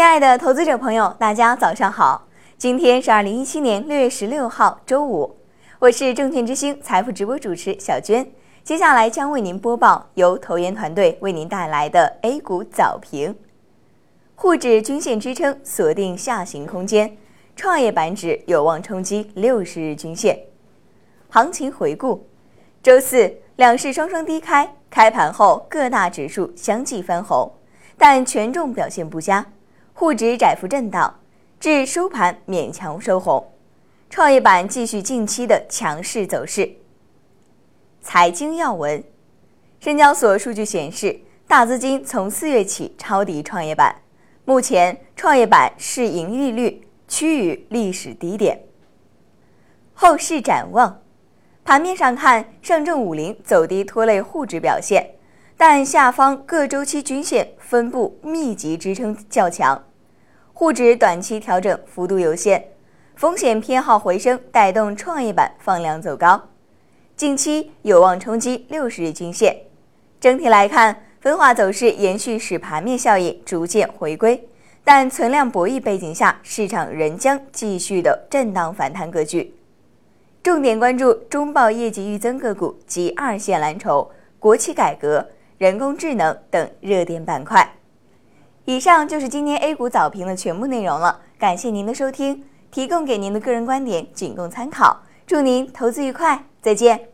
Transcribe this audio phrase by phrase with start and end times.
[0.00, 2.26] 亲爱的投资者朋友，大家早上好！
[2.56, 5.36] 今天是二零一七年六月十六号，周五。
[5.78, 8.26] 我是证券之星财富直播主持小娟，
[8.64, 13.36] 接下来将为您播报由投研团队为您带来的 A 股早评。
[14.36, 17.18] 沪指均线支撑锁定下行空间，
[17.54, 20.40] 创业板指有望冲击六十日均线。
[21.28, 22.26] 行情回顾：
[22.82, 27.52] 周四两市双双低开，开盘后各大指数相继翻红，
[27.98, 29.44] 但权重表现不佳。
[30.00, 31.20] 沪指窄幅震荡，
[31.60, 33.52] 至收盘勉强收红。
[34.08, 36.76] 创业板继续近期的强势走势。
[38.00, 39.04] 财经要闻：
[39.78, 43.94] 深交所数据显示，大资金从四月起抄底创业板，
[44.46, 48.58] 目前创业板市盈利率趋于历史低点。
[49.92, 51.02] 后市展望：
[51.62, 55.16] 盘面上看，上证五零走低拖累沪指表现，
[55.58, 59.84] 但下方各周期均线分布密集支撑较强。
[60.60, 62.62] 沪指短期调整幅度有限，
[63.16, 66.38] 风险偏好回升带动创业板放量走高，
[67.16, 69.56] 近期有望冲击六十日均线。
[70.20, 74.46] 整体来看，分化走势延续使盘面效应逐渐回归，
[74.84, 79.54] 但存量博弈背景下，市场仍将继续的震荡反弹格局。
[80.42, 87.66] 重点关注中报业绩预增个股及二线蓝筹、国企改革、人工智能等热点板块。
[88.64, 97.09] 以上就是今天 A 股早评的全部内容了，感谢您的收听，提供给您的个人观点仅供参考，祝您投资愉快，再见。